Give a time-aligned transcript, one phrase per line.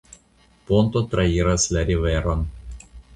[0.69, 2.45] Ponto trairas la riveron.